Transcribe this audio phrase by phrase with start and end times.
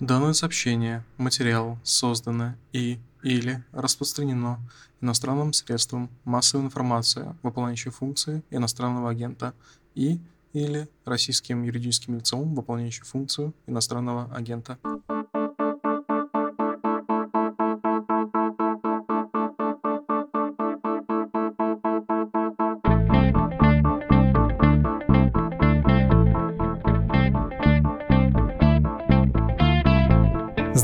[0.00, 4.58] Данное сообщение, материал создано и или распространено
[5.02, 9.52] иностранным средством массовой информации, выполняющей функции иностранного агента,
[9.94, 10.18] и
[10.54, 14.78] или российским юридическим лицом, выполняющим функцию иностранного агента.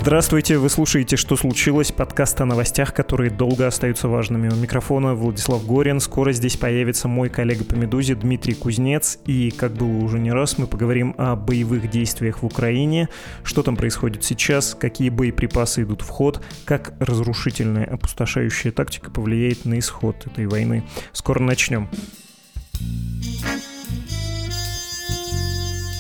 [0.07, 4.49] Здравствуйте, вы слушаете «Что случилось?» подкаст о новостях, которые долго остаются важными.
[4.49, 5.99] У микрофона Владислав Горин.
[5.99, 9.19] Скоро здесь появится мой коллега по «Медузе» Дмитрий Кузнец.
[9.27, 13.09] И, как было уже не раз, мы поговорим о боевых действиях в Украине,
[13.43, 19.77] что там происходит сейчас, какие боеприпасы идут в ход, как разрушительная опустошающая тактика повлияет на
[19.81, 20.85] исход этой войны.
[21.15, 21.89] Скоро начнем.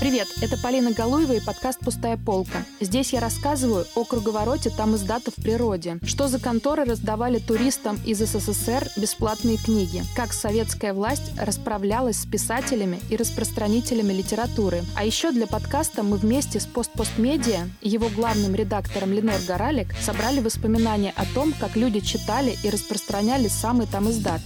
[0.06, 2.64] Привет, это Полина Галуева и подкаст «Пустая полка».
[2.80, 8.18] Здесь я рассказываю о круговороте там издата в природе, что за конторы раздавали туристам из
[8.18, 14.84] СССР бесплатные книги, как советская власть расправлялась с писателями и распространителями литературы.
[14.94, 20.38] А еще для подкаста мы вместе с «Постпостмедиа» и его главным редактором Ленор Горалик собрали
[20.38, 24.40] воспоминания о том, как люди читали и распространяли самый там издат.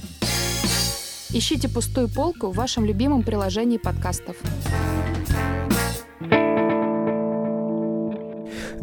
[1.34, 4.37] Ищите пустую полку в вашем любимом приложении подкастов.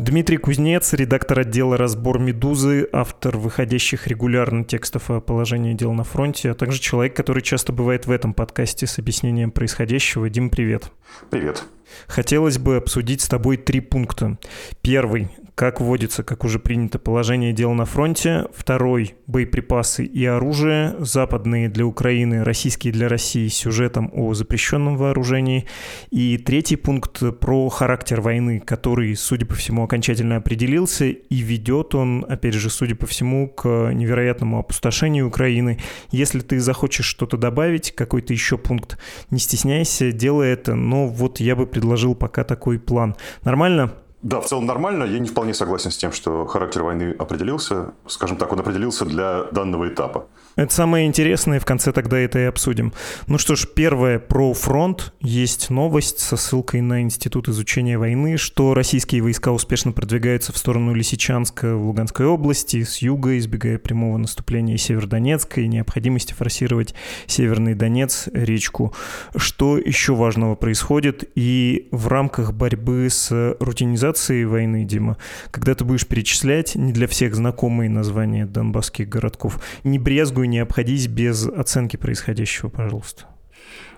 [0.08, 6.52] Дмитрий Кузнец, редактор отдела «Разбор Медузы», автор выходящих регулярно текстов о положении дел на фронте,
[6.52, 10.30] а также человек, который часто бывает в этом подкасте с объяснением происходящего.
[10.30, 10.94] Дим, привет.
[11.30, 11.66] Привет.
[12.08, 14.38] Хотелось бы обсудить с тобой три пункта.
[14.82, 18.46] Первый как вводится, как уже принято, положение дел на фронте.
[18.54, 20.94] Второй– боеприпасы и оружие.
[21.00, 25.66] Западные для Украины, российские для России сюжетом о запрещенном вооружении.
[26.12, 31.06] И третий пункт про характер войны, который, судя по всему, окончательно определился.
[31.06, 35.80] И ведет он, опять же, судя по всему, к невероятному опустошению Украины.
[36.12, 39.00] Если ты захочешь что-то добавить, какой-то еще пункт,
[39.32, 40.76] не стесняйся, делай это.
[40.76, 43.16] Но вот я бы предложил пока такой план.
[43.44, 43.96] Нормально?
[44.24, 45.04] Да, в целом нормально.
[45.04, 47.94] Я не вполне согласен с тем, что характер войны определился.
[48.08, 50.26] Скажем так, он определился для данного этапа.
[50.56, 52.92] Это самое интересное, в конце тогда это и обсудим.
[53.28, 55.14] Ну что ж, первое про фронт.
[55.22, 60.96] Есть новость со ссылкой на Институт изучения войны, что российские войска успешно продвигаются в сторону
[60.96, 66.96] Лисичанска в Луганской области, с юга, избегая прямого наступления Северодонецка и необходимости форсировать
[67.28, 68.96] Северный Донец, речку.
[69.36, 71.30] Что еще важного происходит?
[71.36, 74.07] И в рамках борьбы с рутинизацией
[74.46, 75.18] войны, Дима,
[75.52, 81.08] когда ты будешь перечислять не для всех знакомые названия донбасских городков, не брезгуй не обходись
[81.08, 83.26] без оценки происходящего, пожалуйста.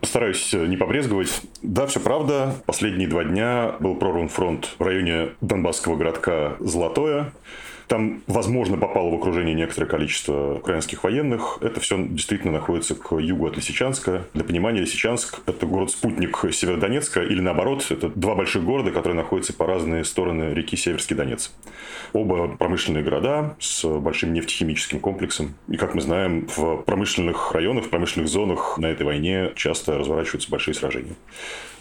[0.02, 1.42] Постараюсь не побрезговать.
[1.62, 2.56] Да, все правда.
[2.66, 7.34] Последние два дня был прорван фронт в районе донбасского городка Золотое.
[7.90, 11.58] Там, возможно, попало в окружение некоторое количество украинских военных.
[11.62, 14.28] Это все действительно находится к югу от Лисичанска.
[14.36, 19.66] Для понимания, Лисичанск– это город-спутник Северодонецка, или наоборот, это два больших города, которые находятся по
[19.66, 21.52] разные стороны реки Северский Донец.
[22.14, 25.56] Оба промышленные города с большим нефтехимическим комплексом.
[25.68, 30.52] И, как мы знаем, в промышленных районах, в промышленных зонах на этой войне часто разворачиваются
[30.52, 31.16] большие сражения.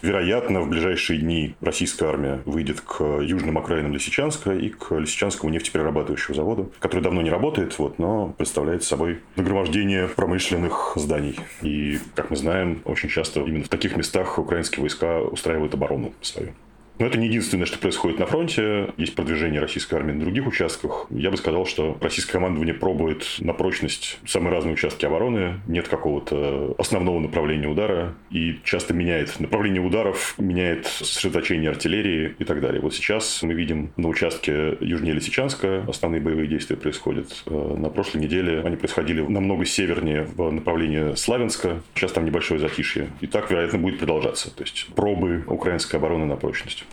[0.01, 5.98] Вероятно, в ближайшие дни российская армия выйдет к южным окраинам Лисичанска и к Лисичанскому нефтеперерабатывающему
[6.33, 11.39] заводу, который давно не работает, вот, но представляет собой нагромождение промышленных зданий.
[11.61, 16.53] И, как мы знаем, очень часто именно в таких местах украинские войска устраивают оборону свою.
[16.99, 18.93] Но это не единственное, что происходит на фронте.
[18.97, 21.07] Есть продвижение российской армии на других участках.
[21.09, 25.61] Я бы сказал, что российское командование пробует на прочность самые разные участки обороны.
[25.67, 28.15] Нет какого-то основного направления удара.
[28.31, 32.81] И часто меняет направление ударов, меняет сосредоточение артиллерии и так далее.
[32.81, 37.43] Вот сейчас мы видим на участке южнее Лисичанска основные боевые действия происходят.
[37.45, 41.81] Э, на прошлой неделе они происходили намного севернее в направлении Славянска.
[41.95, 43.07] Сейчас там небольшое затишье.
[43.21, 44.53] И так, вероятно, будет продолжаться.
[44.53, 46.85] То есть пробы украинской обороны на прочность.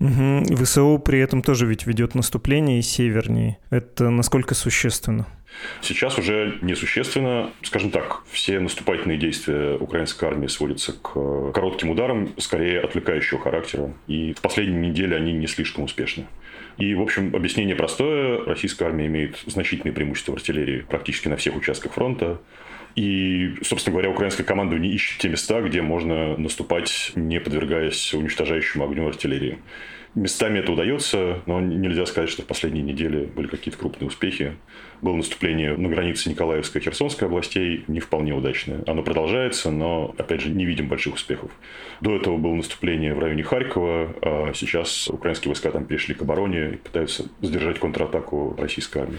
[0.00, 0.56] Угу.
[0.64, 3.58] ВСУ при этом тоже ведь ведет наступление и севернее.
[3.70, 5.26] Это насколько существенно?
[5.80, 7.50] Сейчас уже несущественно.
[7.62, 13.92] Скажем так, все наступательные действия украинской армии сводятся к коротким ударам, скорее отвлекающего характера.
[14.06, 16.26] И в последние недели они не слишком успешны.
[16.78, 18.44] И, в общем, объяснение простое.
[18.44, 22.40] Российская армия имеет значительные преимущества в артиллерии практически на всех участках фронта.
[22.94, 29.06] И, собственно говоря, украинская команда ищет те места, где можно наступать, не подвергаясь уничтожающему огню
[29.06, 29.58] артиллерии.
[30.14, 34.56] Местами это удается, но нельзя сказать, что в последние недели были какие-то крупные успехи.
[35.02, 38.84] Было наступление на границе Николаевской и Херсонской областей, не вполне удачное.
[38.86, 41.50] Оно продолжается, но, опять же, не видим больших успехов.
[42.00, 46.74] До этого было наступление в районе Харькова, а сейчас украинские войска там перешли к обороне
[46.74, 49.18] и пытаются сдержать контратаку российской армии.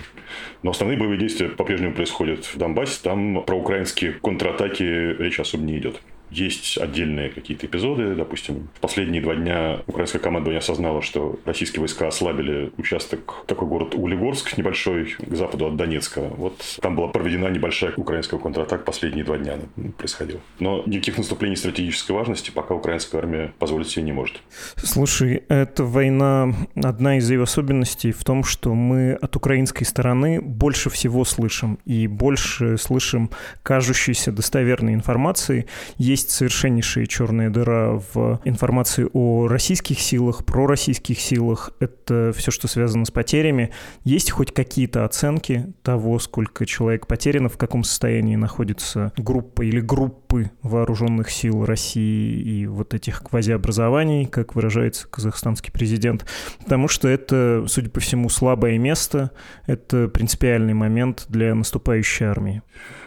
[0.63, 3.01] Но основные боевые действия по-прежнему происходят в Донбассе.
[3.03, 5.99] Там про украинские контратаки речь особо не идет.
[6.33, 12.07] Есть отдельные какие-то эпизоды, допустим, в последние два дня украинская командование осознала, что российские войска
[12.07, 16.21] ослабили участок, такой город Углегорск небольшой, к западу от Донецка.
[16.21, 19.57] Вот там была проведена небольшая украинская контратака последние два дня
[19.97, 20.39] происходил.
[20.59, 24.41] Но никаких наступлений стратегической важности пока украинская армия позволить себе не может.
[24.75, 30.89] Слушай, эта война, одна из ее особенностей в том, что мы от украинской стороны больше
[30.89, 33.29] всего слышим и больше слышим
[33.61, 35.67] кажущейся достоверной информации.
[35.97, 41.71] Есть есть совершеннейшая черная дыра в информации о российских силах, про российских силах.
[41.79, 43.71] Это все, что связано с потерями.
[44.05, 50.51] Есть хоть какие-то оценки того, сколько человек потеряно, в каком состоянии находится группа или группы
[50.61, 56.25] вооруженных сил России и вот этих квазиобразований, как выражается казахстанский президент.
[56.59, 59.31] Потому что это, судя по всему, слабое место,
[59.67, 62.61] это принципиальный момент для наступающей армии.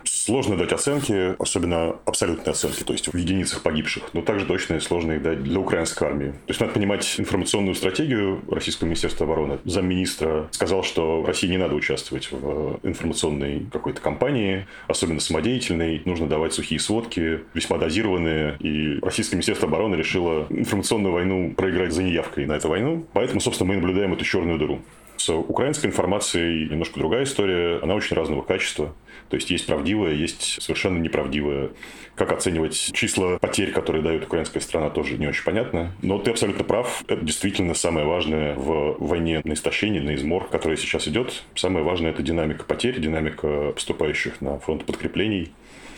[0.04, 5.12] Сложно дать оценки, особенно абсолютные оценки, то есть в единицах погибших, но также точно сложно
[5.12, 6.30] их дать для украинской армии.
[6.30, 9.58] То есть надо понимать информационную стратегию Российского Министерства обороны.
[9.64, 16.02] Замминистра сказал, что России не надо участвовать в информационной какой-то кампании, особенно самодеятельной.
[16.04, 18.56] Нужно давать сухие сводки, весьма дозированные.
[18.60, 23.06] И Российское Министерство обороны решило информационную войну проиграть за неявкой на эту войну.
[23.12, 24.80] Поэтому, собственно, мы наблюдаем эту черную дыру.
[25.16, 27.78] С украинской информацией немножко другая история.
[27.82, 28.94] Она очень разного качества.
[29.28, 31.70] То есть есть правдивое, есть совершенно неправдивое.
[32.14, 35.92] Как оценивать числа потерь, которые дает украинская страна, тоже не очень понятно.
[36.02, 37.02] Но ты абсолютно прав.
[37.08, 41.42] Это действительно самое важное в войне на истощение, на измор, которая сейчас идет.
[41.54, 45.52] Самое важное– это динамика потерь, динамика поступающих на фронт подкреплений.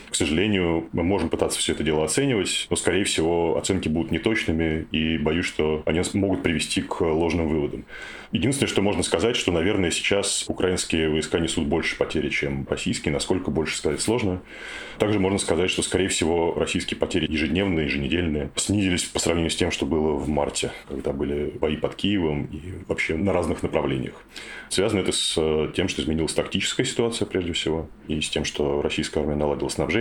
[0.09, 4.87] К сожалению, мы можем пытаться все это дело оценивать, но, скорее всего, оценки будут неточными,
[4.91, 7.85] и боюсь, что они могут привести к ложным выводам.
[8.31, 13.11] Единственное, что можно сказать, что, наверное, сейчас украинские войска несут больше потери, чем российские.
[13.11, 14.41] Насколько больше сказать сложно.
[14.99, 19.71] Также можно сказать, что, скорее всего, российские потери ежедневные, еженедельные снизились по сравнению с тем,
[19.71, 24.13] что было в марте, когда были бои под Киевом и вообще на разных направлениях.
[24.69, 28.81] Связано это с э, тем, что изменилась тактическая ситуация, прежде всего, и с тем, что
[28.81, 29.98] российская армия наладила снабжение.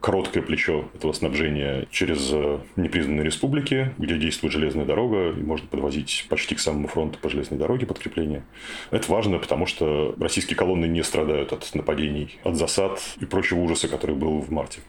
[0.00, 6.26] Короткое плечо этого снабжения через э, непризнанные республики, где действует железная дорога, и можно подвозить
[6.28, 8.44] почти к самому фронту по железной дороге подкрепления.
[8.92, 13.88] Это важно, потому что российские колонны не страдают от нападений, от засад и прочего ужаса,
[13.88, 14.80] который был в марте.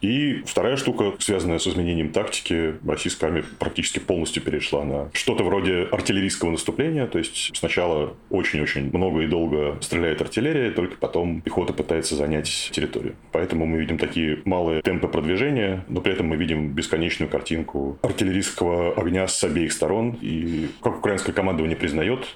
[0.00, 5.82] И вторая штука, связанная с изменением тактики, российская армия практически полностью перешла на что-то вроде
[5.92, 7.06] артиллерийского наступления.
[7.06, 13.14] То есть сначала очень-очень много и долго стреляет артиллерия, только потом пехота пытается занять территорию.
[13.32, 18.94] Поэтому мы видим такие малые темпы продвижения, но при этом мы видим бесконечную картинку артиллерийского
[18.94, 20.18] огня с обеих сторон.
[20.20, 22.26] И как украинское командование признает,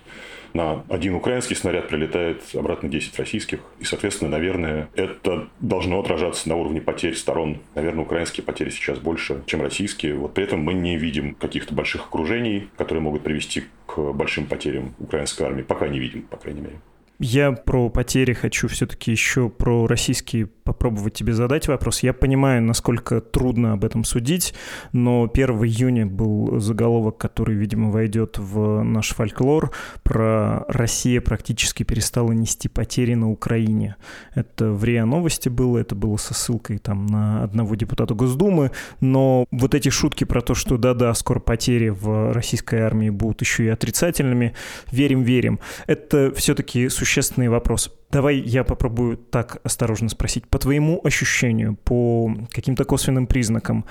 [0.54, 3.58] на один украинский снаряд прилетает обратно 10 российских.
[3.80, 7.58] И, соответственно, наверное, это должно отражаться на уровне потерь сторон.
[7.74, 10.14] Наверное, украинские потери сейчас больше, чем российские.
[10.14, 14.94] Вот при этом мы не видим каких-то больших окружений, которые могут привести к большим потерям
[15.00, 15.62] украинской армии.
[15.62, 16.76] Пока не видим, по крайней мере.
[17.20, 22.02] Я про потери хочу все-таки еще про российские попробовать тебе задать вопрос.
[22.02, 24.54] Я понимаю, насколько трудно об этом судить,
[24.92, 29.70] но 1 июня был заголовок, который, видимо, войдет в наш фольклор,
[30.02, 33.96] про «Россия практически перестала нести потери на Украине».
[34.34, 39.46] Это в РИА Новости было, это было со ссылкой там на одного депутата Госдумы, но
[39.50, 43.68] вот эти шутки про то, что да-да, скоро потери в российской армии будут еще и
[43.68, 44.54] отрицательными,
[44.90, 47.92] верим-верим, это все-таки существенный вопрос.
[48.10, 50.48] Давай я попробую так осторожно спросить.
[50.48, 53.84] По твоему ощущению, по каким-то косвенным признакам,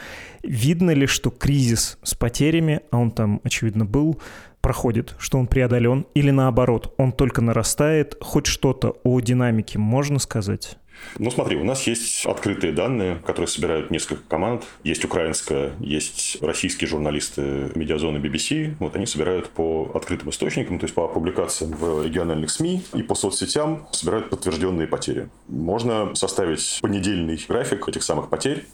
[0.44, 4.20] видно ли, что кризис с потерями, а он там, очевидно, был,
[4.60, 8.18] проходит, что он преодолен, или наоборот, он только нарастает?
[8.20, 10.77] Хоть что-то о динамике можно сказать?
[11.17, 14.63] Ну, смотри, у нас есть открытые данные, которые собирают несколько команд.
[14.83, 18.75] Есть украинская, есть российские журналисты медиазоны BBC.
[18.79, 23.15] Вот они собирают по открытым источникам, то есть по публикациям в региональных СМИ и по
[23.15, 25.29] соцсетям собирают подтвержденные потери.
[25.48, 28.65] Можно составить понедельный график этих самых потерь.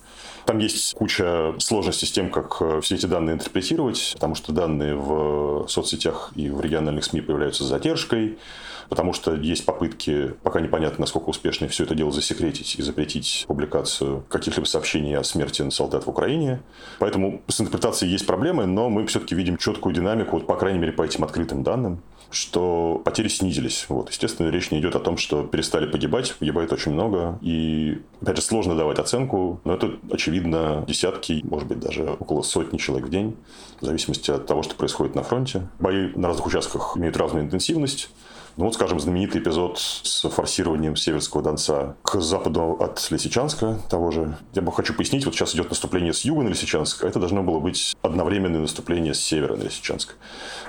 [0.46, 4.96] Там есть куча сложностей с тем, как э, все эти данные интерпретировать, потому что данные
[4.96, 8.38] в соцсетях и в региональных СМИ появляются с задержкой
[8.90, 14.24] потому что есть попытки, пока непонятно, насколько успешны все это хотел засекретить и запретить публикацию
[14.30, 16.62] каких-либо сообщений о смерти солдат в Украине.
[17.00, 20.92] Поэтому с интерпретацией есть проблемы, но мы все-таки видим четкую динамику, вот, по крайней мере,
[20.92, 23.86] по этим открытым данным что потери снизились.
[23.90, 24.10] Вот.
[24.10, 26.36] Естественно, речь не идет о том, что перестали погибать.
[26.36, 27.40] Погибает очень много.
[27.42, 32.78] И, опять же, сложно давать оценку, но это, очевидно, десятки, может быть, даже около сотни
[32.78, 33.36] человек в день,
[33.82, 35.68] в зависимости от того, что происходит на фронте.
[35.80, 38.10] Бои на разных участках имеют разную интенсивность.
[38.58, 44.38] Ну вот, скажем, знаменитый эпизод с форсированием Северского Донца к западу от Лисичанска того же.
[44.54, 47.44] Я бы хочу пояснить, вот сейчас идет наступление с юга на Лисичанск, а это должно
[47.44, 50.16] было быть одновременное наступление с севера на Лисичанск.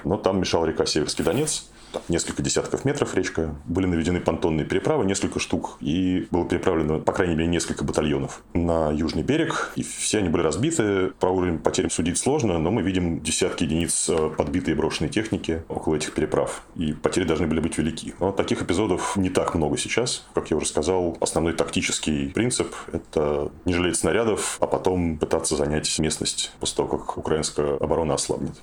[0.04, 5.04] Но там мешала река Северский Донец, там, несколько десятков метров речка, были наведены понтонные переправы,
[5.04, 10.18] несколько штук, и было переправлено, по крайней мере, несколько батальонов на южный берег, и все
[10.18, 11.10] они были разбиты.
[11.18, 15.62] Про уровень потерь судить сложно, но мы видим десятки единиц э, подбитой и брошенной техники
[15.68, 18.14] около этих переправ, и потери должны были быть велики.
[18.20, 20.26] Но таких эпизодов не так много сейчас.
[20.34, 25.98] Как я уже сказал, основной тактический принцип– это не жалеть снарядов, а потом пытаться занять
[25.98, 28.54] местность после того, как украинская оборона ослабнет.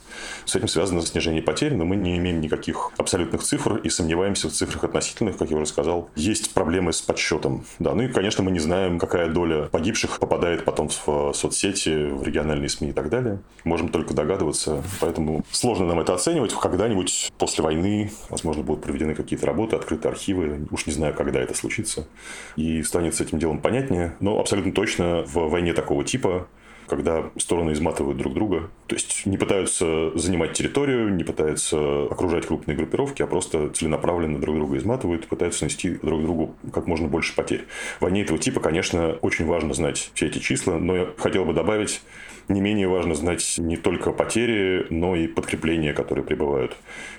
[0.46, 4.48] С этим связано снижение потерь, но мы не имеем никаких абсолютно абсолютных цифр и сомневаемся
[4.48, 6.10] в цифрах относительных, как я уже сказал.
[6.16, 7.66] Есть проблемы с подсчетом.
[7.80, 12.22] Да, ну и, конечно, мы не знаем, какая доля погибших попадает потом в соцсети, в
[12.22, 13.40] региональные СМИ и так далее.
[13.64, 16.54] Можем только догадываться, поэтому сложно нам это оценивать.
[16.54, 20.68] Когда-нибудь после войны, возможно, будут проведены какие-то работы, открыты архивы.
[20.70, 22.08] Уж не знаю, когда это случится.
[22.56, 24.16] И станет с этим делом понятнее.
[24.20, 26.48] Но абсолютно точно в войне такого типа
[26.88, 28.70] когда стороны изматывают друг друга.
[28.88, 34.56] То есть не пытаются занимать территорию, не пытаются окружать крупные группировки, а просто целенаправленно друг
[34.56, 37.66] друга изматывают, пытаются нанести друг другу как можно больше потерь.
[38.00, 41.54] В войне этого типа, конечно, очень важно знать все эти числа, но я хотел бы
[41.54, 42.02] добавить,
[42.50, 46.76] не менее важно знать не только потери, но и подкрепления, которые прибывают.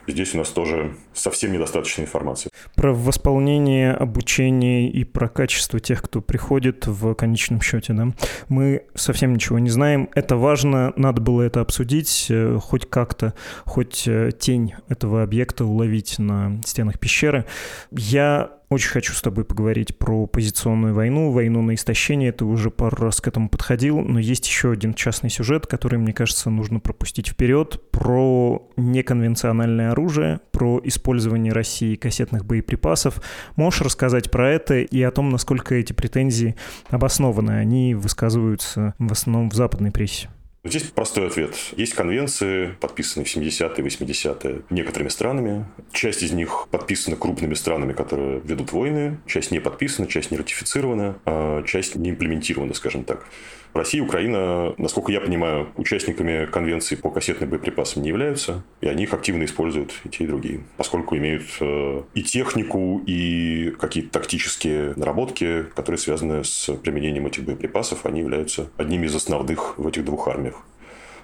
[0.06, 2.50] Здесь у нас тоже совсем недостаточно информации.
[2.75, 8.08] Про восполнение, обучение и про качество тех, кто приходит в конечном счете, да,
[8.49, 10.08] мы совсем ничего не знаем.
[10.14, 16.18] Это важно, надо было это обсудить, э, хоть как-то, хоть э, тень этого объекта уловить
[16.18, 17.44] на стенах пещеры.
[17.90, 22.32] Я очень хочу с тобой поговорить про позиционную войну, войну на истощение.
[22.32, 26.12] Ты уже пару раз к этому подходил, но есть еще один частный сюжет, который, мне
[26.12, 33.22] кажется, нужно пропустить вперед, про неконвенциональное оружие, про использование России кассетных боеприпасов.
[33.56, 36.54] Можешь рассказать про это и о том, насколько эти претензии
[36.90, 37.52] обоснованы?
[37.52, 40.28] Они высказываются в основном в западной прессе.
[40.68, 41.56] Здесь простой ответ.
[41.78, 45.64] Есть конвенции, подписанные в 70-е, 80-е некоторыми странами.
[45.92, 49.18] Часть из них подписана крупными странами, которые ведут войны.
[49.26, 53.26] Часть не подписана, часть не ратифицирована, а часть не имплементирована, скажем так.
[53.75, 59.04] Россия и Украина, насколько я понимаю, участниками конвенции по кассетным боеприпасам не являются, и они
[59.04, 64.94] их активно используют и те, и другие, поскольку имеют э, и технику, и какие-то тактические
[64.96, 70.28] наработки, которые связаны с применением этих боеприпасов, они являются одними из основных в этих двух
[70.28, 70.62] армиях.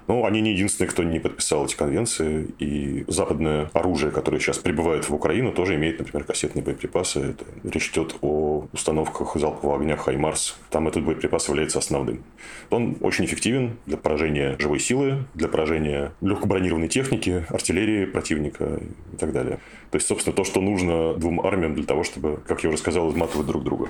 [0.06, 2.48] Ну, они не единственные, кто не подписал эти конвенции.
[2.58, 7.20] И западное оружие, которое сейчас прибывает в Украину, тоже имеет, например, кассетные боеприпасы.
[7.20, 10.58] Это, речь идет о установках залпового огня «Хаймарс».
[10.70, 12.22] Там этот боеприпас является основным.
[12.70, 18.80] Он очень эффективен для поражения живой силы, для поражения легкобронированной техники, артиллерии противника
[19.12, 19.58] и так далее.
[19.90, 23.10] То есть, собственно, то, что нужно двум армиям для того, чтобы, как я уже сказал,
[23.10, 23.88] изматывать друг друга.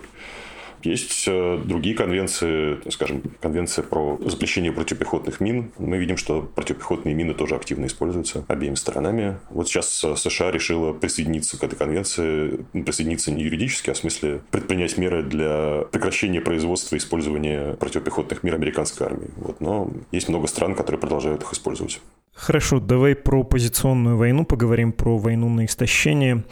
[0.85, 5.73] Есть э, другие конвенции, скажем, конвенция про запрещение противопехотных мин.
[5.79, 9.39] Мы видим, что противопехотные мины тоже активно используются обеими сторонами.
[9.51, 14.41] Вот сейчас э, США решила присоединиться к этой конвенции, присоединиться не юридически, а в смысле
[14.51, 19.31] предпринять меры для прекращения производства и использования противопехотных мин американской армии.
[19.37, 19.61] Вот.
[19.61, 22.01] Но есть много стран, которые продолжают их использовать.
[22.35, 26.45] Хорошо, давай про позиционную войну поговорим, про войну на истощение.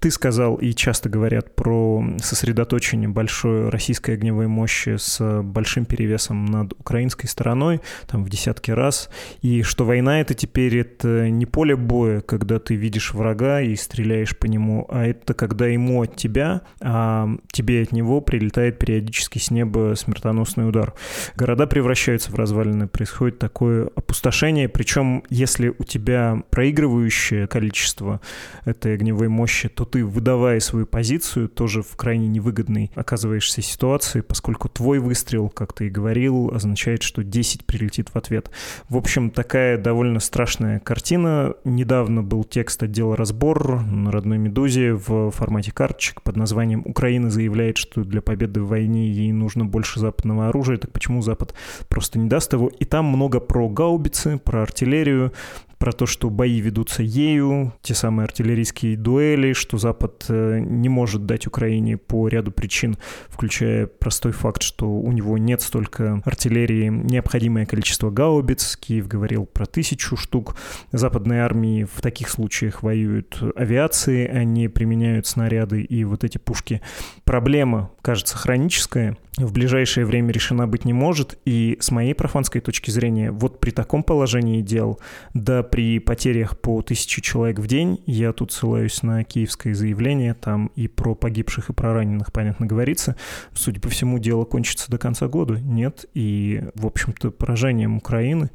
[0.00, 6.72] Ты сказал, и часто говорят про сосредоточение большой российской огневой мощи с большим перевесом над
[6.72, 12.20] украинской стороной, там в десятки раз, и что война это теперь это не поле боя,
[12.20, 17.28] когда ты видишь врага и стреляешь по нему, а это когда ему от тебя, а
[17.52, 20.94] тебе от него прилетает периодически с неба смертоносный удар.
[21.36, 28.20] Города превращаются в развалины, происходит такое опустошение, причем если у тебя проигрывающее количество
[28.64, 34.68] этой огневой мощи, то ты, выдавая свою позицию, тоже в крайне невыгодной оказываешься ситуации, поскольку
[34.68, 38.50] твой выстрел, как ты и говорил, означает, что 10 прилетит в ответ.
[38.88, 41.54] В общем, такая довольно страшная картина.
[41.64, 47.76] Недавно был текст отдела «Разбор» на родной «Медузе» в формате карточек под названием «Украина заявляет,
[47.76, 51.54] что для победы в войне ей нужно больше западного оружия, так почему Запад
[51.88, 56.28] просто не даст его?» И там много про гаубицы, про артиллерию, to про то, что
[56.28, 62.28] бои ведутся ею, те самые артиллерийские дуэли, что Запад э, не может дать Украине по
[62.28, 62.96] ряду причин,
[63.28, 68.76] включая простой факт, что у него нет столько артиллерии, необходимое количество гаубиц.
[68.76, 70.56] Киев говорил про тысячу штук.
[70.92, 76.82] Западные армии в таких случаях воюют авиацией, они применяют снаряды и вот эти пушки.
[77.24, 81.38] Проблема, кажется, хроническая в ближайшее время решена быть не может.
[81.44, 84.98] И с моей профанской точки зрения, вот при таком положении дел,
[85.34, 90.70] да при потерях по тысяче человек в день, я тут ссылаюсь на киевское заявление, там
[90.76, 93.16] и про погибших, и про раненых, понятно, говорится.
[93.54, 95.58] Судя по всему, дело кончится до конца года.
[95.60, 96.06] Нет.
[96.14, 98.50] И, в общем-то, поражением Украины.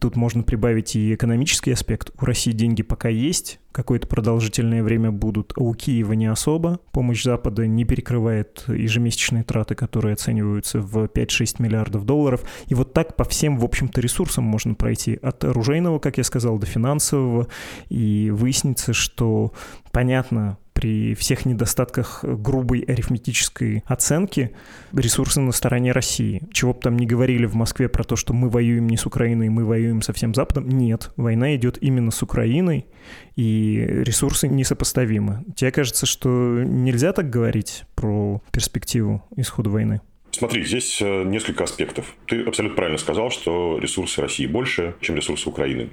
[0.00, 2.10] Тут можно прибавить и экономический аспект.
[2.20, 6.80] У России деньги пока есть, какое-то продолжительное время будут, а у Киева не особо.
[6.92, 12.42] Помощь Запада не перекрывает ежемесячные траты, которые оцениваются в 5-6 миллиардов долларов.
[12.66, 15.18] И вот так по всем, в общем-то, ресурсам можно пройти.
[15.22, 17.48] От оружейного, как я сказал, до финансового.
[17.88, 19.52] И выяснится, что
[19.92, 24.52] понятно, при всех недостатках грубой арифметической оценки
[24.92, 26.40] ресурсы на стороне России.
[26.52, 29.48] Чего бы там ни говорили в Москве про то, что мы воюем не с Украиной,
[29.48, 30.68] мы воюем со всем Западом.
[30.68, 32.86] Нет, война идет именно с Украиной,
[33.34, 35.44] и ресурсы несопоставимы.
[35.56, 40.00] Тебе кажется, что нельзя так говорить про перспективу исхода войны?
[40.30, 42.14] Смотри, здесь э, несколько аспектов.
[42.26, 45.90] Ты абсолютно правильно сказал, что ресурсы России больше, чем ресурсы Украины.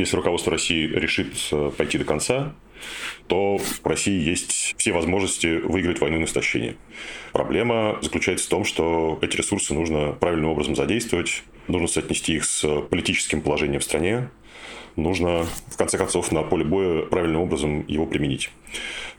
[0.00, 2.54] Если руководство России решит э, пойти до конца,
[3.26, 6.76] то в России есть все возможности выиграть войну на истощение.
[7.32, 12.66] Проблема заключается в том, что эти ресурсы нужно правильным образом задействовать, нужно соотнести их с
[12.88, 14.30] политическим положением в стране,
[14.96, 18.50] нужно, в конце концов, на поле боя правильным образом его применить.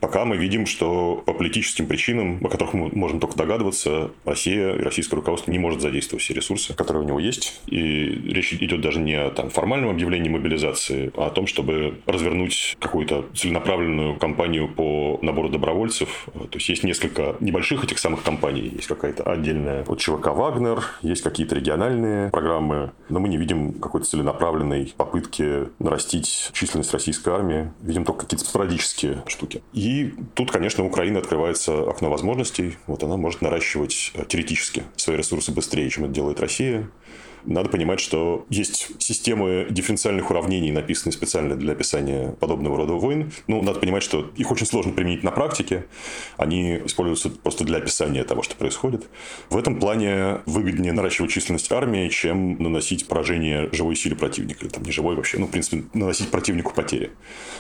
[0.02, 4.82] Пока мы видим, что по политическим причинам, о которых мы можем только догадываться, Россия и
[4.82, 7.62] российское руководство не может задействовать все ресурсы, которые у него есть.
[7.68, 12.76] И речь идет даже не о там, формальном объявлении мобилизации, а о том, чтобы развернуть
[12.80, 16.28] какую-то целенаправленную кампанию по набору добровольцев.
[16.34, 18.72] То есть есть несколько небольших этих самых компаний.
[18.74, 24.08] Есть какая-то отдельная от ЧВК «Вагнер», есть какие-то региональные программы, но мы не видим какой-то
[24.08, 27.72] целенаправленной попытки нарастить численность российской армии.
[27.82, 29.62] Видим только какие-то спорадические штуки.
[29.74, 29.91] И
[30.34, 32.78] тут, конечно, Украина открывается окно возможностей.
[32.88, 36.90] Вот она может наращивать э, теоретически свои ресурсы быстрее, чем это делает Россия.
[37.46, 43.32] Надо понимать, что есть системы дифференциальных уравнений, написанные специально для описания подобного рода войн.
[43.48, 45.86] Ну, надо понимать, что их очень сложно применить на практике.
[46.38, 49.08] Они используются просто для описания того, что происходит.
[49.50, 54.66] В этом плане выгоднее наращивать численность армии, чем наносить поражение живой силе противника.
[54.66, 55.38] Или там не живой вообще.
[55.38, 57.12] Ну, в принципе, наносить противнику потери.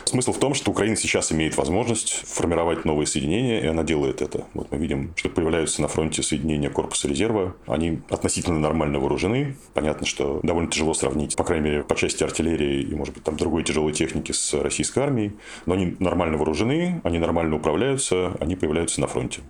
[0.05, 4.45] Смысл в том, что Украина сейчас имеет возможность формировать новые соединения, и она делает это.
[4.53, 7.55] Вот мы видим, что появляются на фронте соединения корпуса резерва.
[7.67, 12.81] Они относительно нормально вооружены, Понятно, что довольно тяжело сравнить, по крайней мере, по части артиллерии
[12.81, 15.34] и, может быть, там другой тяжелой техники с российской армией.
[15.65, 19.41] Но они нормально вооружены, они нормально управляются, они появляются на фронте.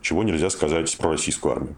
[0.00, 1.76] Чего нельзя сказать про российскую армию.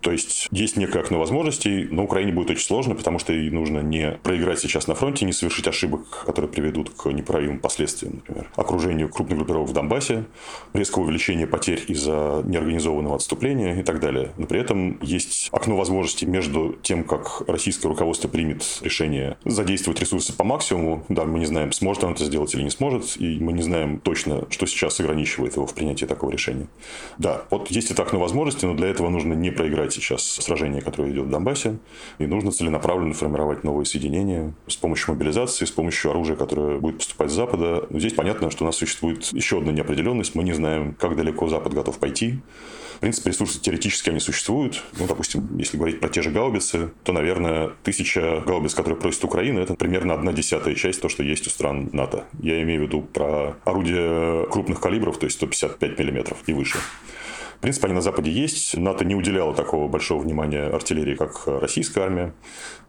[0.00, 3.80] То есть есть некое окно возможностей, но Украине будет очень сложно, потому что ей нужно
[3.80, 9.08] не проиграть сейчас на фронте, не совершить ошибок, которые приведут к неправимым последствиям, например, окружению
[9.08, 10.24] крупных группировок в Донбассе,
[10.72, 14.32] резкого увеличения потерь из-за неорганизованного отступления и так далее.
[14.36, 20.32] Но при этом есть окно возможностей между тем, как российское руководство примет решение задействовать ресурсы
[20.32, 21.04] по максимуму.
[21.08, 23.98] Да, мы не знаем, сможет он это сделать или не сможет, и мы не знаем
[23.98, 26.68] точно, что сейчас ограничивает его в принятии такого решения.
[27.18, 30.82] Да, вот есть это окно возможностей, но для этого нужно не проиграть формировать сейчас сражение,
[30.82, 31.78] которое идет в Донбассе,
[32.18, 37.30] и нужно целенаправленно формировать новые соединения с помощью мобилизации, с помощью оружия, которое будет поступать
[37.30, 37.86] с Запада.
[37.90, 40.34] Но здесь понятно, что у нас существует еще одна неопределенность.
[40.34, 42.40] Мы не знаем, как далеко Запад готов пойти.
[42.96, 44.82] В принципе, ресурсы теоретически они существуют.
[44.98, 49.60] Ну, допустим, если говорить про те же гаубицы, то, наверное, тысяча гаубиц, которые просит Украина,
[49.60, 52.24] это примерно одна десятая часть то, что есть у стран НАТО.
[52.42, 56.78] Я имею в виду про орудия крупных калибров, то есть 155 миллиметров и выше.
[57.58, 58.76] В принципе, они на Западе есть.
[58.76, 62.32] НАТО не уделяло такого большого внимания артиллерии, как российская армия.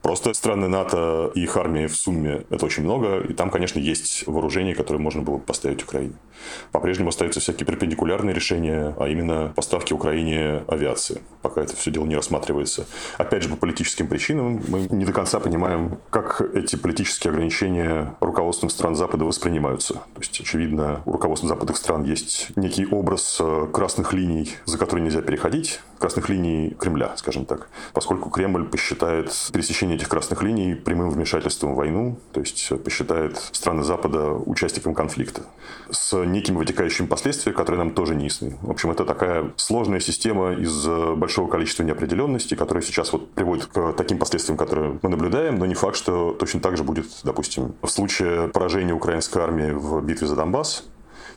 [0.01, 4.25] Просто страны НАТО и их армии в сумме это очень много, и там, конечно, есть
[4.27, 6.13] вооружение, которое можно было бы поставить Украине.
[6.71, 12.15] По-прежнему остаются всякие перпендикулярные решения, а именно поставки Украине авиации, пока это все дело не
[12.15, 12.85] рассматривается.
[13.17, 18.69] Опять же, по политическим причинам мы не до конца понимаем, как эти политические ограничения руководством
[18.69, 19.95] стран Запада воспринимаются.
[19.95, 25.03] То есть, очевидно, у руководства западных стран есть некий образ э, красных линий, за которые
[25.03, 31.09] нельзя переходить, красных линий Кремля, скажем так, поскольку Кремль посчитает пересечение этих красных линий прямым
[31.09, 35.41] вмешательством в войну, то есть посчитает страны Запада участником конфликта
[35.91, 38.57] с некими вытекающими последствиями, которые нам тоже не ясны.
[38.61, 43.93] В общем, это такая сложная система из большого количества неопределенностей, которая сейчас вот приводит к
[43.93, 47.87] таким последствиям, которые мы наблюдаем, но не факт, что точно так же будет, допустим, в
[47.87, 50.85] случае поражения украинской армии в битве за Донбасс,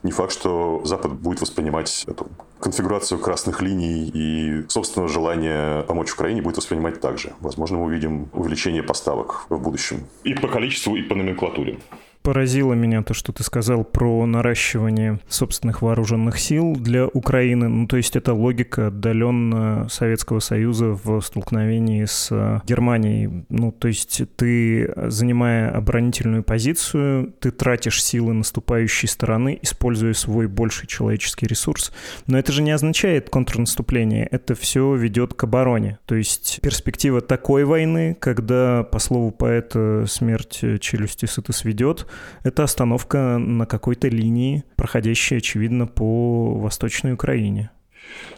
[0.02, 2.28] не факт, что Запад будет воспринимать эту
[2.60, 7.32] конфигурацию красных линий и собственного желания помочь Украине будет воспринимать так же.
[7.40, 10.06] Возможно, мы увидим увеличение поставок в будущем.
[10.24, 11.78] И по количеству, и по номенклатуре
[12.22, 17.68] поразило меня то, что ты сказал про наращивание собственных вооруженных сил для Украины.
[17.68, 23.44] Ну, то есть это логика отдаленно Советского Союза в столкновении с э, Германией.
[23.48, 30.86] Ну, то есть ты, занимая оборонительную позицию, ты тратишь силы наступающей стороны, используя свой больший
[30.86, 31.92] человеческий ресурс.
[32.26, 34.26] Но это же не означает контрнаступление.
[34.30, 35.98] Это все ведет к обороне.
[36.06, 42.06] То есть перспектива такой войны, когда, по слову поэта, смерть челюсти сыто сведет,
[42.42, 47.70] это остановка на какой-то линии, проходящей, очевидно, по Восточной Украине.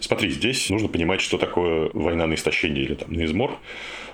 [0.01, 3.59] Смотри, здесь нужно понимать, что такое война на истощение или там на измор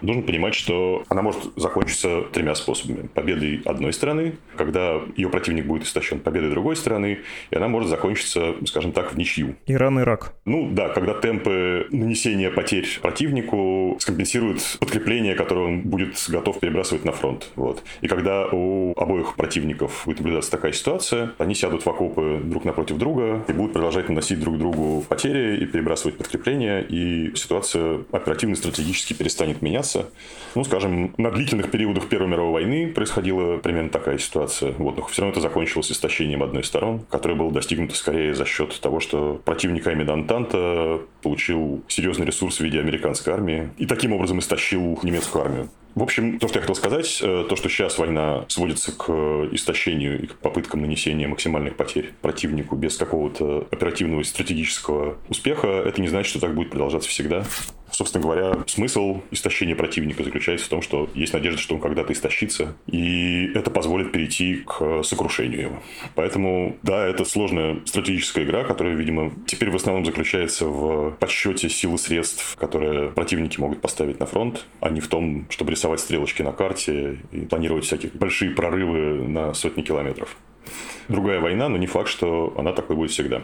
[0.03, 3.09] нужно понимать, что она может закончиться тремя способами.
[3.09, 7.19] Победой одной страны, когда ее противник будет истощен, победой другой страны,
[7.51, 9.57] и она может закончиться, скажем так, в ничью.
[9.67, 10.35] Иран-Ирак.
[10.45, 17.13] Ну да, когда темпы нанесения потерь противнику скомпенсируют подкрепление, которое он будет готов перебрасывать на
[17.13, 17.51] фронт.
[17.57, 17.83] Вот.
[18.01, 22.99] И когда у обоих противников будет наблюдаться такая ситуация, они сядут в окопы друг напротив
[22.99, 29.63] друга и будут продолжать наносить друг другу потери и перебрасывать подкрепления, и ситуация оперативно-стратегически перестанет
[29.63, 30.07] меняться.
[30.55, 34.73] Ну, скажем, на длительных периодах Первой мировой войны происходила примерно такая ситуация.
[34.73, 38.45] Вот, но все равно это закончилось истощением одной из сторон, которое было достигнуто скорее за
[38.45, 44.13] счет того, что противник Ами Антанта получил серьезный ресурс в виде американской армии и таким
[44.13, 45.69] образом истощил немецкую армию.
[45.95, 49.11] В общем, то, что я хотел сказать, э, то, что сейчас война сводится к
[49.53, 56.01] истощению и к попыткам нанесения максимальных потерь противнику без какого-то оперативного и стратегического успеха, это
[56.01, 57.45] не значит, что так будет продолжаться всегда.
[57.91, 62.77] Собственно говоря, смысл истощения противника заключается в том, что есть надежда, что он когда-то истощится,
[62.87, 65.83] и это позволит перейти к сокрушению его.
[66.15, 71.95] Поэтому, да, это сложная стратегическая игра, которая, видимо, теперь в основном заключается в подсчете сил
[71.95, 76.43] и средств, которые противники могут поставить на фронт, а не в том, чтобы рисовать стрелочки
[76.43, 80.37] на карте и планировать всякие большие прорывы на сотни километров.
[81.09, 83.43] Другая война, но не факт, что она такой будет всегда.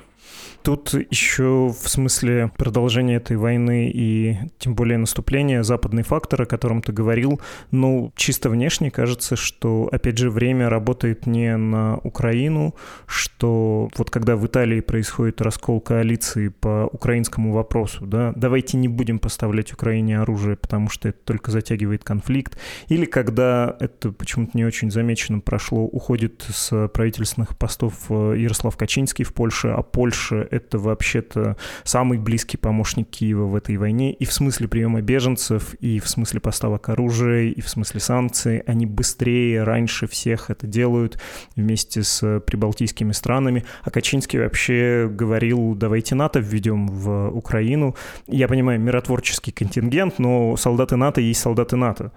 [0.62, 6.82] Тут еще в смысле продолжения этой войны и тем более наступления западный фактор, о котором
[6.82, 7.40] ты говорил,
[7.70, 12.74] ну, чисто внешне кажется, что, опять же, время работает не на Украину,
[13.06, 19.18] что вот когда в Италии происходит раскол коалиции по украинскому вопросу, да, давайте не будем
[19.18, 24.90] поставлять Украине оружие, потому что это только затягивает конфликт, или когда это почему-то не очень
[24.90, 31.56] замечено прошло, уходит с правительственных постов э, Ярослав Качинский в Польше, а Польша это вообще-то
[31.84, 36.40] самый близкий помощник Киева в этой войне и в смысле приема беженцев, и в смысле
[36.40, 38.58] поставок оружия, и в смысле санкций.
[38.60, 41.20] Они быстрее, раньше всех это делают
[41.54, 43.64] вместе с прибалтийскими странами.
[43.82, 47.94] А Качинский вообще говорил, давайте НАТО введем в Украину.
[48.26, 52.12] Я понимаю, миротворческий контингент, но солдаты НАТО есть солдаты НАТО.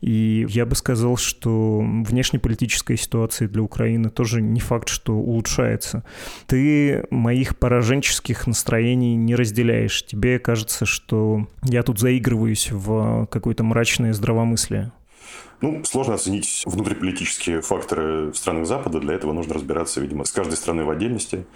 [0.00, 6.04] И я бы сказал, что внешнеполитическая ситуация для Украины тоже не факт, что улучшается.
[6.46, 10.02] Ты моих пораженческих настроений не разделяешь.
[10.02, 14.90] Тебе кажется, что я тут заигрываюсь в какое-то мрачное здравомыслие.
[15.60, 19.00] Ну, сложно оценить внутриполитические факторы в странах Запада.
[19.00, 21.46] Для этого нужно разбираться, видимо, с каждой страной в отдельности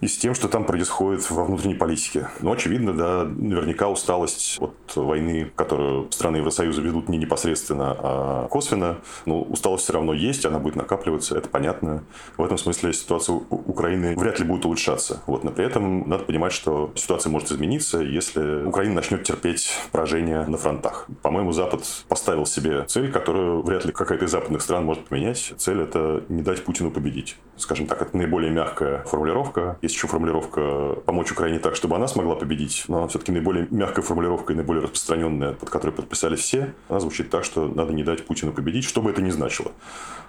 [0.00, 2.28] и с тем, что там происходит во внутренней политике.
[2.40, 8.98] Но, очевидно, да, наверняка усталость от войны, которую страны Евросоюза ведут не непосредственно, а косвенно.
[9.26, 12.04] Но усталость все равно есть, она будет накапливаться, это понятно.
[12.38, 15.22] В этом смысле ситуация Украины вряд ли будет улучшаться.
[15.26, 15.44] Вот.
[15.44, 20.56] Но при этом надо понимать, что ситуация может измениться, если Украина начнет терпеть поражение на
[20.56, 21.06] фронтах.
[21.20, 25.52] По-моему, Запад поставил себе цель, которую вряд ли какая-то из западных стран может поменять.
[25.58, 27.36] Цель– это не дать Путину победить.
[27.60, 29.78] Скажем так, это наиболее мягкая формулировка.
[29.82, 34.52] Есть еще формулировка «помочь Украине так, чтобы она смогла победить», но все-таки наиболее мягкая формулировка
[34.52, 38.52] и наиболее распространенная, под которой подписались все, она звучит так, что надо не дать Путину
[38.52, 39.72] победить, что бы это ни значило.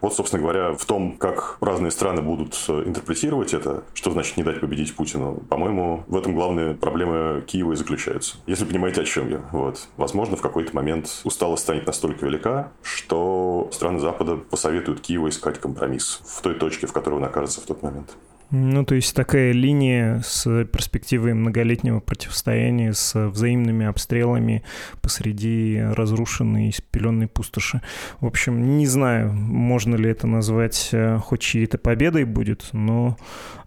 [0.01, 4.59] Вот, собственно говоря, в том, как разные страны будут интерпретировать это, что значит не дать
[4.59, 8.37] победить Путину, по-моему, в этом главная проблема Киева и заключается.
[8.47, 9.41] Если понимаете, о чем я.
[9.51, 9.87] Вот.
[9.97, 16.21] Возможно, в какой-то момент усталость станет настолько велика, что страны Запада посоветуют Киеву искать компромисс
[16.25, 18.17] в той точке, в которой он окажется в тот момент.
[18.53, 24.63] Ну, то есть такая линия с перспективой многолетнего противостояния, с взаимными обстрелами
[25.01, 27.81] посреди разрушенной и спеленной пустоши.
[28.19, 33.15] В общем, не знаю, можно ли это назвать э, хоть чьей-то победой будет, но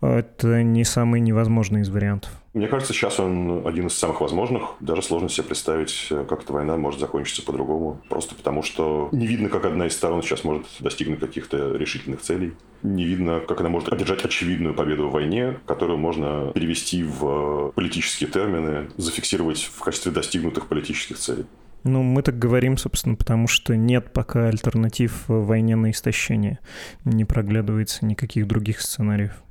[0.03, 2.31] это не самый невозможный из вариантов.
[2.55, 4.77] Мне кажется, сейчас он один из самых возможных.
[4.79, 8.01] Даже сложно себе представить, как эта война может закончиться по-другому.
[8.09, 12.55] Просто потому, что не видно, как одна из сторон сейчас может достигнуть каких-то решительных целей.
[12.85, 18.31] Не видно, как она может одержать очевидную победу в войне, которую можно перевести в политические
[18.31, 21.47] термины, зафиксировать в качестве достигнутых политических целей.
[21.83, 26.61] Ну, мы так говорим, собственно, потому что нет пока альтернатив войне на истощение.
[27.05, 29.44] Не проглядывается никаких других сценариев.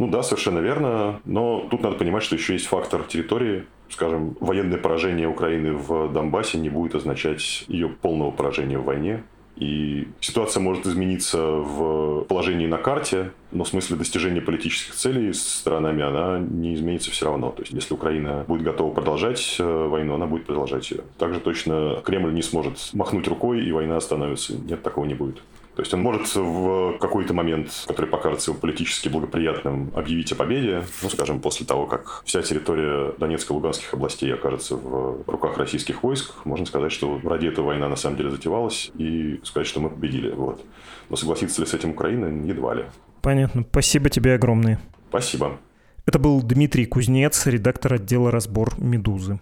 [0.00, 1.20] Ну да, совершенно верно.
[1.26, 3.66] Но тут надо понимать, что еще есть фактор территории.
[3.90, 9.24] Скажем, военное поражение Украины в Донбассе не будет означать ее полного поражения в войне.
[9.56, 15.46] И ситуация может измениться в положении на карте, но в смысле достижения политических целей с
[15.46, 17.50] сторонами она не изменится все равно.
[17.50, 21.02] То есть, если Украина будет готова продолжать э, войну, она будет продолжать ее.
[21.18, 24.54] Также точно Кремль не сможет махнуть рукой, и война остановится.
[24.54, 25.42] Нет, такого не будет.
[25.80, 30.82] То есть он может в какой-то момент, который покажется ему политически благоприятным, объявить о победе,
[31.02, 36.02] ну, скажем, после того, как вся территория Донецкой и Луганских областей окажется в руках российских
[36.02, 39.88] войск, можно сказать, что ради этого война на самом деле затевалась, и сказать, что мы
[39.88, 40.30] победили.
[40.32, 40.62] Вот.
[41.08, 42.84] Но согласится ли с этим Украина, едва ли.
[43.22, 43.64] Понятно.
[43.70, 44.78] Спасибо тебе огромное.
[45.08, 45.58] Спасибо.
[46.04, 49.38] Это был Дмитрий Кузнец, редактор отдела «Разбор Медузы».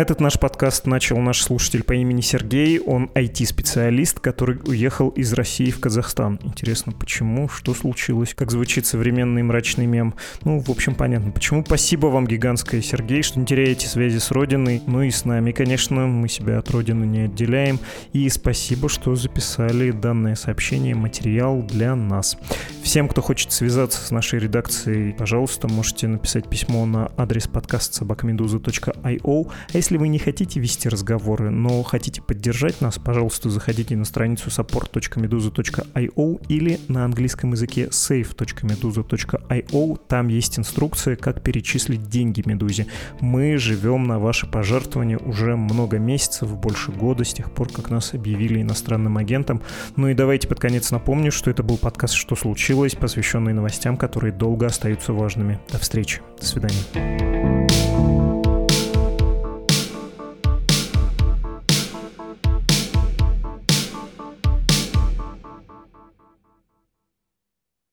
[0.00, 2.80] Этот наш подкаст начал наш слушатель по имени Сергей.
[2.80, 6.40] Он IT-специалист, который уехал из России в Казахстан.
[6.42, 7.50] Интересно, почему?
[7.50, 8.32] Что случилось?
[8.34, 10.14] Как звучит современный мрачный мем?
[10.42, 11.32] Ну, в общем, понятно.
[11.32, 11.62] Почему?
[11.66, 15.52] Спасибо вам, гигантское Сергей, что не теряете связи с Родиной, ну и с нами.
[15.52, 17.78] Конечно, мы себя от Родины не отделяем.
[18.14, 22.38] И спасибо, что записали данное сообщение, материал для нас.
[22.82, 29.52] Всем, кто хочет связаться с нашей редакцией, пожалуйста, можете написать письмо на адрес подкаст собакамедуза.io.
[29.72, 34.48] А если вы не хотите вести разговоры, но хотите поддержать нас, пожалуйста, заходите на страницу
[34.48, 40.00] support.meduza.io или на английском языке save.meduza.io.
[40.08, 42.86] Там есть инструкция, как перечислить деньги Медузе.
[43.20, 48.14] Мы живем на ваши пожертвования уже много месяцев, больше года, с тех пор, как нас
[48.14, 49.62] объявили иностранным агентом.
[49.96, 53.96] Ну и давайте под конец напомню, что это был подкаст «Что случилось?», случилось, посвященный новостям,
[53.96, 55.60] которые долго остаются важными.
[55.72, 56.20] До встречи.
[56.38, 56.80] До свидания.